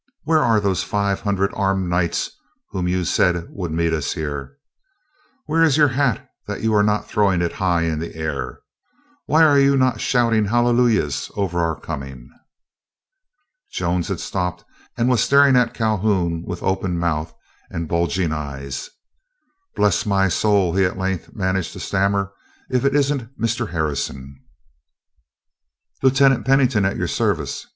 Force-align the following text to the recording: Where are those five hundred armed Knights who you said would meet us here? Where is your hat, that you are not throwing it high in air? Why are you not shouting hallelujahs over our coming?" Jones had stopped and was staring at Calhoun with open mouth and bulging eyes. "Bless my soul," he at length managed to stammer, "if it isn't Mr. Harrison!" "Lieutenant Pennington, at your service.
Where 0.23 0.39
are 0.39 0.59
those 0.59 0.81
five 0.81 1.19
hundred 1.21 1.51
armed 1.53 1.87
Knights 1.87 2.31
who 2.71 2.83
you 2.87 3.05
said 3.05 3.45
would 3.51 3.71
meet 3.71 3.93
us 3.93 4.13
here? 4.13 4.57
Where 5.45 5.63
is 5.63 5.77
your 5.77 5.89
hat, 5.89 6.27
that 6.47 6.63
you 6.63 6.73
are 6.73 6.81
not 6.81 7.07
throwing 7.07 7.39
it 7.43 7.51
high 7.51 7.83
in 7.83 8.01
air? 8.03 8.61
Why 9.27 9.43
are 9.43 9.59
you 9.59 9.77
not 9.77 10.01
shouting 10.01 10.45
hallelujahs 10.45 11.29
over 11.35 11.59
our 11.59 11.79
coming?" 11.79 12.31
Jones 13.71 14.07
had 14.07 14.19
stopped 14.19 14.65
and 14.97 15.07
was 15.07 15.21
staring 15.21 15.55
at 15.55 15.75
Calhoun 15.75 16.45
with 16.47 16.63
open 16.63 16.97
mouth 16.97 17.35
and 17.69 17.87
bulging 17.87 18.31
eyes. 18.31 18.89
"Bless 19.75 20.03
my 20.07 20.29
soul," 20.29 20.73
he 20.73 20.83
at 20.83 20.97
length 20.97 21.35
managed 21.35 21.73
to 21.73 21.79
stammer, 21.79 22.33
"if 22.71 22.83
it 22.83 22.95
isn't 22.95 23.39
Mr. 23.39 23.69
Harrison!" 23.69 24.35
"Lieutenant 26.01 26.43
Pennington, 26.43 26.85
at 26.85 26.97
your 26.97 27.07
service. 27.07 27.67